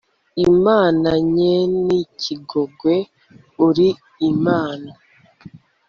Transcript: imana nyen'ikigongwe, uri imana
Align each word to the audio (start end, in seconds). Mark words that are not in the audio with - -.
imana 0.47 1.09
nyen'ikigongwe, 1.33 2.95
uri 3.67 3.89
imana 4.31 4.91